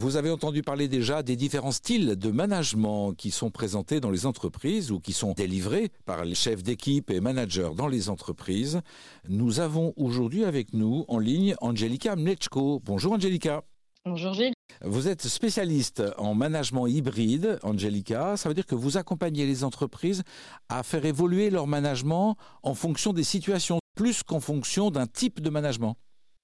[0.00, 4.26] Vous avez entendu parler déjà des différents styles de management qui sont présentés dans les
[4.26, 8.80] entreprises ou qui sont délivrés par les chefs d'équipe et managers dans les entreprises.
[9.28, 12.80] Nous avons aujourd'hui avec nous en ligne Angelica Mlechko.
[12.84, 13.64] Bonjour Angelica.
[14.04, 14.52] Bonjour Gilles.
[14.84, 18.36] Vous êtes spécialiste en management hybride, Angelica.
[18.36, 20.22] Ça veut dire que vous accompagnez les entreprises
[20.68, 25.50] à faire évoluer leur management en fonction des situations, plus qu'en fonction d'un type de
[25.50, 25.96] management.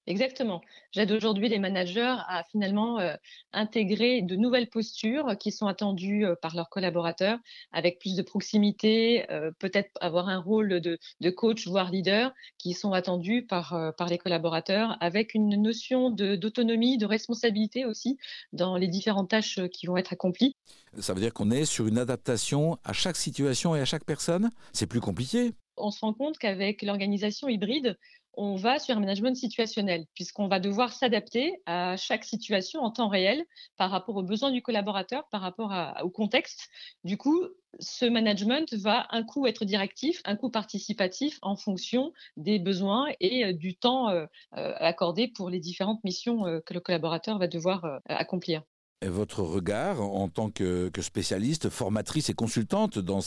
[0.07, 0.61] Exactement.
[0.91, 3.15] J'aide aujourd'hui les managers à finalement euh,
[3.53, 7.39] intégrer de nouvelles postures qui sont attendues euh, par leurs collaborateurs
[7.71, 12.73] avec plus de proximité, euh, peut-être avoir un rôle de, de, coach, voire leader, qui
[12.73, 18.17] sont attendus par, par les collaborateurs avec une notion d'autonomie, de, de responsabilité aussi
[18.53, 20.55] dans les différentes tâches qui vont être accomplies.
[20.99, 24.51] Ça veut dire qu'on est sur une adaptation à chaque situation et à chaque personne?
[24.71, 27.97] C'est plus compliqué on se rend compte qu'avec l'organisation hybride,
[28.37, 33.07] on va sur un management situationnel, puisqu'on va devoir s'adapter à chaque situation en temps
[33.07, 33.43] réel
[33.77, 36.69] par rapport aux besoins du collaborateur, par rapport au contexte.
[37.03, 37.45] Du coup,
[37.79, 43.45] ce management va un coup être directif, un coup participatif en fonction des besoins et
[43.45, 44.25] euh, du temps euh,
[44.57, 48.63] euh, accordé pour les différentes missions que le collaborateur va devoir accomplir
[49.09, 53.21] votre regard en tant que, spécialiste, formatrice et consultante dans,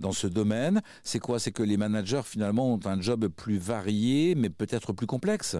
[0.00, 1.38] dans ce domaine, c'est quoi?
[1.38, 5.56] C'est que les managers finalement ont un job plus varié, mais peut-être plus complexe?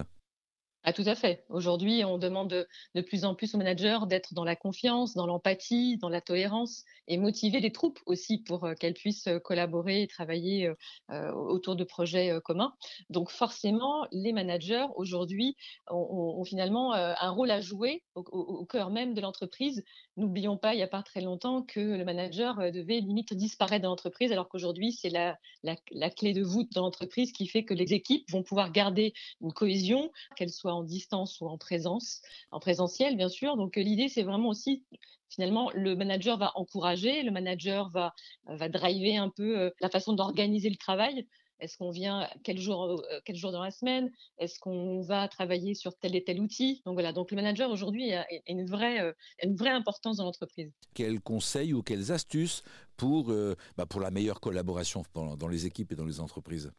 [0.85, 1.45] Ah, tout à fait.
[1.47, 2.49] Aujourd'hui, on demande
[2.93, 6.83] de, plus en plus aux managers d'être dans la confiance, dans l'empathie, dans la tolérance
[7.07, 10.69] et motiver les troupes aussi pour euh, qu'elles puissent euh, collaborer et travailler
[11.11, 12.73] euh, autour de projets communs.
[13.09, 15.55] Donc forcément, les managers aujourd'hui
[15.89, 19.83] ont, finalement un rôle à jouer au, cœur même de l'entreprise.
[20.17, 23.87] N'oublions pas, il n'y a pas très longtemps, que le manager devait limite disparaître de
[23.87, 27.93] l'entreprise, alors qu'aujourd'hui, c'est la, la clé de voûte de l'entreprise qui fait que les
[27.93, 32.21] équipes vont pouvoir garder une cohésion, qu'elle en distance ou en présence,
[32.51, 33.57] en présentiel bien sûr.
[33.57, 34.83] Donc euh, l'idée c'est vraiment aussi
[35.29, 38.13] finalement le manager va encourager, le manager va
[38.45, 41.27] va driver un peu euh, la façon d'organiser le travail.
[41.59, 44.11] Est-ce qu'on vient quel jour euh, quel jour dans la semaine?
[44.37, 46.81] Est-ce qu'on va travailler sur tel et tel outil?
[46.85, 50.73] Donc voilà, donc le manager aujourd'hui a une vraie une vraie importance dans l'entreprise.
[50.93, 52.63] Quels conseils ou quelles astuces
[52.97, 53.33] pour
[53.77, 56.71] bah, pour la meilleure collaboration dans les équipes et dans les entreprises?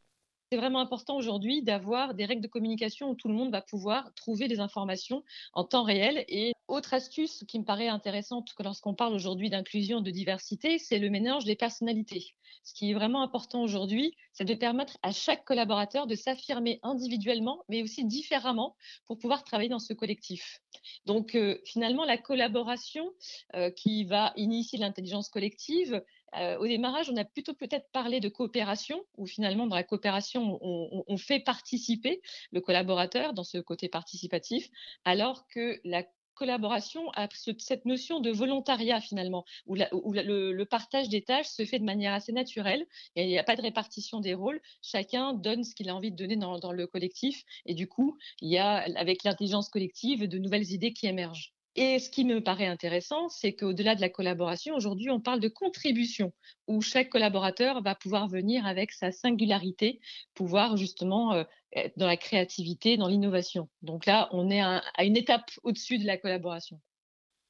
[0.50, 4.12] C'est vraiment important aujourd'hui d'avoir des règles de communication où tout le monde va pouvoir
[4.14, 6.24] trouver des informations en temps réel.
[6.28, 11.10] Et autre astuce qui me paraît intéressante lorsqu'on parle aujourd'hui d'inclusion, de diversité, c'est le
[11.10, 12.34] mélange des personnalités.
[12.62, 17.64] Ce qui est vraiment important aujourd'hui, c'est de permettre à chaque collaborateur de s'affirmer individuellement,
[17.68, 20.60] mais aussi différemment pour pouvoir travailler dans ce collectif.
[21.04, 23.12] Donc euh, finalement, la collaboration
[23.54, 26.02] euh, qui va initier l'intelligence collective,
[26.38, 30.58] euh, au démarrage, on a plutôt peut-être parlé de coopération, où finalement, dans la coopération,
[30.62, 34.68] on, fait participer le collaborateur dans ce côté participatif,
[35.04, 37.28] alors que la collaboration a
[37.58, 42.32] cette notion de volontariat finalement, où, le, partage des tâches se fait de manière assez
[42.32, 42.84] naturelle,
[43.14, 46.16] il n'y a pas de répartition des rôles, chacun donne ce qu'il a envie de
[46.16, 50.72] donner dans le collectif, et du coup, il y a, avec l'intelligence collective, de nouvelles
[50.72, 51.54] idées qui émergent.
[51.76, 55.48] Et ce qui me paraît intéressant, c'est qu'au-delà de la collaboration, aujourd'hui, on parle de
[55.48, 56.32] contribution,
[56.68, 60.00] où chaque collaborateur va pouvoir venir avec sa singularité,
[60.34, 63.68] pouvoir justement euh, être dans la créativité, dans l'innovation.
[63.82, 66.80] Donc là, on est à une étape au-dessus de la collaboration.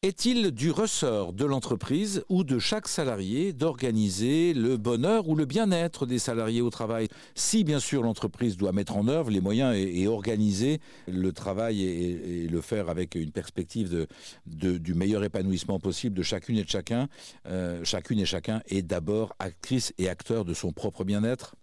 [0.04, 6.04] Est-il du ressort de l'entreprise ou de chaque salarié d'organiser le bonheur ou le bien-être
[6.04, 10.06] des salariés au travail Si bien sûr l'entreprise doit mettre en œuvre les moyens et,
[10.06, 14.06] organiser le travail et, le faire avec une perspective
[14.44, 17.08] du meilleur épanouissement possible de chacune et de chacun,
[17.46, 21.56] euh, chacune et chacun est d'abord actrice et acteur de son propre bien-être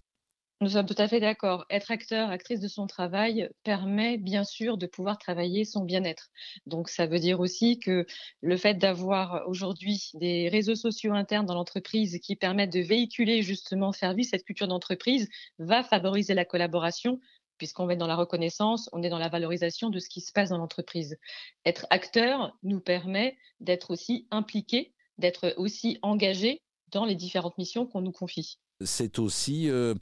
[0.61, 1.65] nous sommes tout à fait d'accord.
[1.71, 6.29] Être acteur, actrice de son travail permet bien sûr de pouvoir travailler son bien-être.
[6.67, 8.05] Donc ça veut dire aussi que
[8.41, 13.91] le fait d'avoir aujourd'hui des réseaux sociaux internes dans l'entreprise qui permettent de véhiculer justement,
[13.91, 17.19] faire cette culture d'entreprise va favoriser la collaboration
[17.57, 20.31] puisqu'on va être dans la reconnaissance, on est dans la valorisation de ce qui se
[20.31, 21.17] passe dans l'entreprise.
[21.65, 26.61] Être acteur nous permet d'être aussi impliqué, d'être aussi engagé
[26.91, 29.93] dans les différentes missions qu'on nous confie c'est aussi, euh,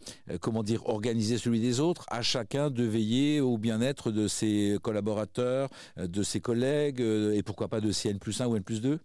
[0.42, 5.70] comment dire, organiser celui des autres, à chacun de veiller au bien-être de ses collaborateurs,
[5.98, 8.82] de ses collègues, euh, et pourquoi pas de ses N plus 1 ou N plus
[8.82, 9.00] 2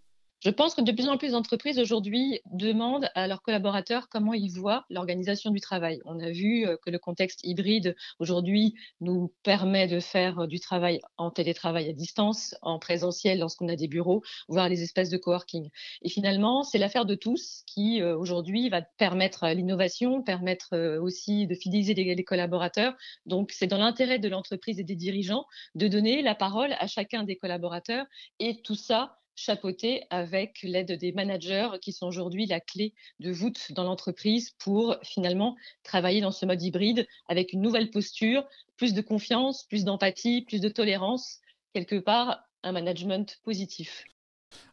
[0.44, 4.50] Je pense que de plus en plus d'entreprises aujourd'hui demandent à leurs collaborateurs comment ils
[4.50, 6.02] voient l'organisation du travail.
[6.04, 11.00] On a vu euh, que le contexte hybride aujourd'hui nous permet de faire du travail
[11.16, 15.70] en télétravail à distance, en présentiel lorsqu'on a des bureaux, voire les espaces de coworking.
[16.02, 21.46] Et finalement, c'est l'affaire de tous qui euh, aujourd'hui va permettre l'innovation, permettre euh, aussi
[21.46, 22.94] de fidéliser les collaborateurs.
[23.24, 27.22] Donc, c'est dans l'intérêt de l'entreprise et des dirigeants de donner la parole à chacun
[27.22, 28.04] des collaborateurs
[28.40, 33.72] et tout ça chapeauté avec l'aide des managers qui sont aujourd'hui la clé de voûte
[33.72, 38.44] dans l'entreprise pour finalement travailler dans ce mode hybride avec une nouvelle posture,
[38.76, 41.40] plus de confiance, plus d'empathie, plus de tolérance,
[41.72, 44.04] quelque part un management positif.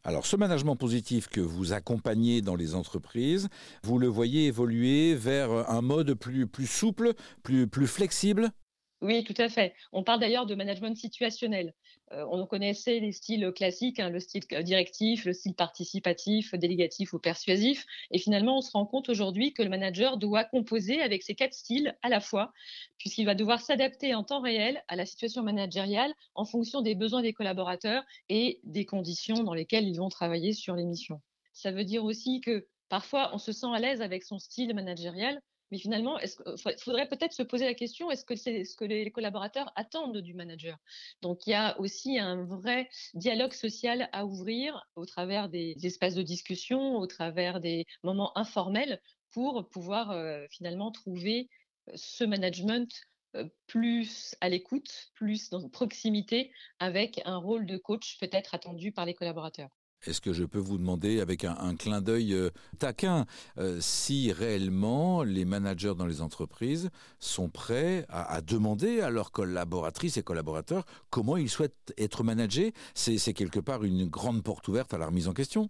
[0.03, 3.49] Alors ce management positif que vous accompagnez dans les entreprises,
[3.83, 7.13] vous le voyez évoluer vers un mode plus, souple,
[7.43, 8.51] plus flexible?
[9.01, 9.73] Oui, tout à fait.
[9.91, 11.73] On parle d'ailleurs de management situationnel.
[12.11, 17.19] Euh, on connaissait les styles classiques, hein, le style directif, le style participatif, délégatif ou
[17.19, 17.87] persuasif.
[18.11, 21.55] Et finalement, on se rend compte aujourd'hui que le manager doit composer avec ces quatre
[21.55, 22.53] styles à la fois,
[22.99, 27.23] puisqu'il va devoir s'adapter en temps réel à la situation managériale en fonction des besoins
[27.23, 31.21] des collaborateurs et des conditions dans lesquelles ils vont travailler sur les missions.
[31.53, 35.41] Ça veut dire aussi que parfois, on se sent à l'aise avec son style managérial,
[35.71, 39.09] mais finalement, il faudrait peut-être se poser la question est-ce que c'est ce que les
[39.11, 40.77] collaborateurs attendent du manager?
[41.21, 46.15] Donc, il y a aussi un vrai dialogue social à ouvrir au travers des espaces
[46.15, 49.01] de discussion, au travers des moments informels
[49.31, 51.49] pour pouvoir euh, finalement trouver
[51.89, 52.89] euh, ce management
[53.35, 59.05] euh, plus à l'écoute, plus dans proximité, avec un rôle de coach peut-être attendu par
[59.05, 59.69] les collaborateurs.
[60.05, 62.49] Est-ce que je peux vous demander, avec un, clin d'œil euh,
[62.79, 63.25] taquin,
[63.57, 66.89] euh, si réellement les managers dans les entreprises
[67.19, 72.73] sont prêts à, demander à leurs collaboratrices et collaborateurs comment ils souhaitent être managés?
[72.95, 75.69] C'est quelque part une grande porte ouverte à la remise en question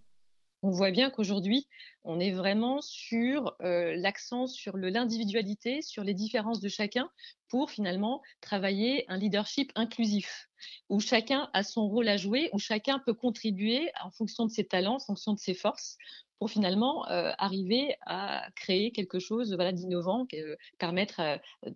[0.62, 1.66] on voit bien qu'aujourd'hui,
[2.04, 7.10] on est vraiment sur euh, l'accent sur l'individualité, sur les différences de chacun
[7.48, 10.48] pour finalement travailler un leadership inclusif,
[10.88, 14.64] où chacun a son rôle à jouer, où chacun peut contribuer en fonction de ses
[14.64, 15.98] talents, en fonction de ses forces,
[16.38, 21.20] pour finalement euh, arriver à créer quelque chose voilà, d'innovant, euh, permettre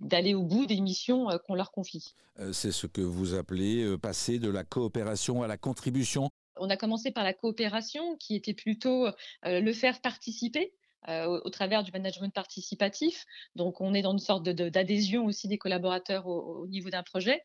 [0.01, 2.15] d'aller au bout des missions qu'on leur confie.
[2.53, 7.11] C'est ce que vous appelez passer de la coopération à la contribution on a commencé
[7.11, 10.73] par la coopération, qui était plutôt euh, le faire participer.
[11.09, 13.27] Euh, au, travers du management participatif.
[13.55, 17.43] Donc, on est dans une sorte d'adhésion aussi des collaborateurs au, niveau d'un projet.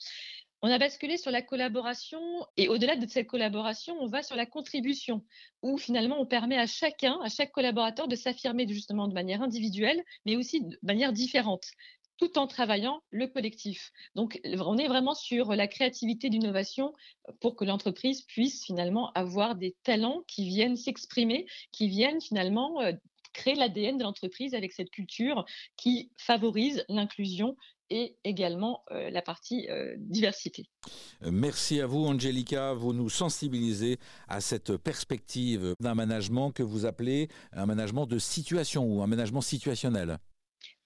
[0.63, 2.19] On a basculé sur la collaboration
[2.57, 5.23] et au-delà de cette collaboration, on va sur la contribution
[5.61, 10.01] où finalement on permet à chacun, à chaque collaborateur de s'affirmer justement de manière individuelle,
[10.25, 11.65] mais aussi de manière différente
[12.21, 13.91] tout en travaillant le collectif.
[14.13, 16.93] Donc, on est vraiment sur la créativité d'innovation
[17.39, 22.91] pour que l'entreprise puisse finalement avoir des talents qui viennent s'exprimer, qui viennent finalement euh,
[23.33, 25.45] créer l'ADN de l'entreprise avec cette culture
[25.77, 27.57] qui favorise l'inclusion
[27.89, 30.69] et également euh, la partie euh, diversité.
[31.21, 32.73] Merci à vous, Angelica.
[32.73, 33.97] Vous nous sensibilisez
[34.27, 39.41] à cette perspective d'un management que vous appelez un management de situation ou un management
[39.41, 40.19] situationnel.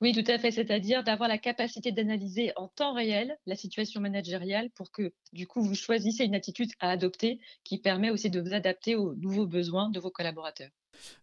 [0.02, 0.52] Oui, tout à fait.
[0.52, 5.62] C'est-à-dire d'avoir la capacité d'analyser en temps réel la situation managériale pour que, du coup,
[5.62, 9.90] vous choisissez une attitude à adopter qui permet aussi de vous adapter aux nouveaux besoins
[9.90, 10.70] de vos collaborateurs.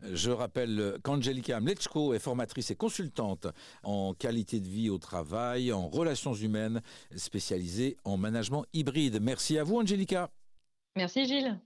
[0.03, 3.47] Je rappelle qu'Angelica Mleczko est formatrice et consultante
[3.83, 6.83] en qualité de vie au travail, en relations humaines,
[7.17, 9.19] spécialisée en management hybride.
[9.21, 10.31] Merci à vous, Angelica.
[10.97, 11.59] Merci, Gilles.